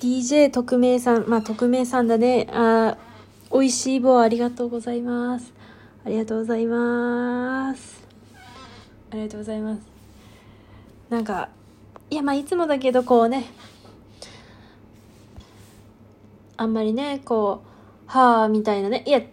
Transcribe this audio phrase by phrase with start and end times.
[0.00, 2.48] DJ 特命さん、まあ特命さんだね。
[2.52, 2.98] あ
[3.52, 5.54] 美味しい棒ありがとうございます。
[6.04, 8.06] ありがとうございます。
[9.10, 9.80] ありがとうございます。
[11.08, 11.48] なんか、
[12.10, 13.46] いやまあいつもだけどこうね、
[16.58, 19.02] あんまりね、こう、はあみたいなね。
[19.06, 19.30] いや、違う。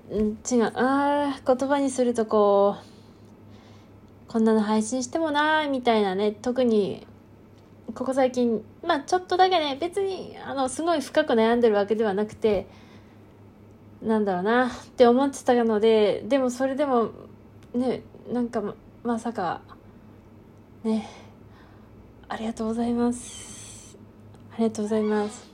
[0.76, 6.32] あー言葉にするとこう、こんなの配信してもなーみたいなね。
[6.32, 7.06] 特に、
[7.96, 12.68] ここ最近、まあちょっとだけね、別に、あの、すごい深く悩んでるわけではなくて、
[14.02, 17.12] なんだろうなって思ってたので、でもそれでも、
[17.74, 19.62] ね、なんかままさか、
[20.84, 21.08] ね、
[22.28, 23.98] ありがとうございます。
[24.54, 25.52] ありがとうございます。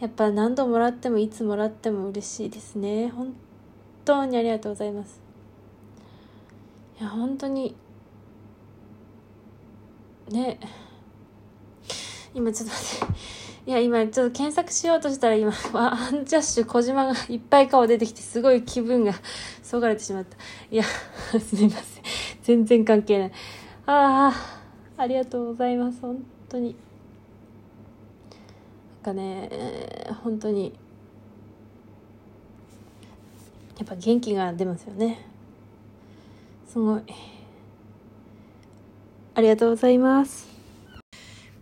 [0.00, 3.08] やっぱ何度もらってもいつもらっても嬉しいですね。
[3.08, 3.34] 本
[4.04, 5.20] 当にありがとうございます。
[7.00, 7.76] いや、本当に、
[10.30, 10.58] ね、
[12.34, 13.36] 今ちょっと待って。
[13.66, 19.12] いや、今ちょっと検索しようとしたら今、ワアンジャッシュ小島がいっぱい顔出てきてすごい気分が
[19.62, 20.36] そがれてしまった。
[20.70, 20.84] いや、
[21.40, 22.02] すみません。
[22.42, 23.32] 全然関係ない。
[23.86, 24.32] あ
[24.96, 26.00] あ、ありがとうございます。
[26.00, 26.76] 本当に。
[29.02, 29.50] なんかね、
[30.22, 30.72] 本当に、
[33.78, 35.26] やっぱ元気が出ますよね。
[36.68, 37.02] すごい。
[39.36, 40.48] ありがとうございます。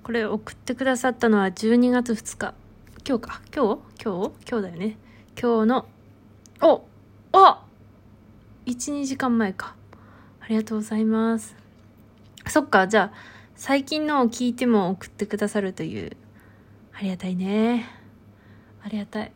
[0.05, 2.55] これ送ってくださったのは12月2日。
[3.05, 4.05] 今日か今日？
[4.05, 4.33] 今日？
[4.48, 4.97] 今日だよね。
[5.36, 5.86] 今日の、
[6.62, 6.84] お
[7.33, 7.58] お
[8.67, 9.75] !1、2時間前か。
[10.39, 11.56] ありがとうございます。
[12.47, 13.17] そっか、じゃあ、
[13.56, 16.17] 最近のを聞いても送ってくださるという。
[16.92, 17.86] ありがたいね。
[18.84, 19.33] ありがたい。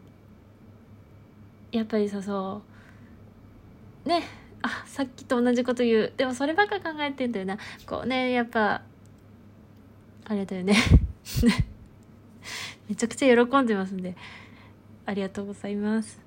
[1.73, 2.63] やっぱりさ、そ
[4.05, 4.09] う。
[4.09, 4.23] ね。
[4.63, 6.13] あ、さっきと同じこと言う。
[6.17, 7.59] でもそればっか考えてんだよな。
[7.87, 8.83] こうね、やっぱ、
[10.25, 10.75] あれだよね。
[12.89, 14.17] めちゃくちゃ喜んでますんで、
[15.05, 16.17] ありがとうございます。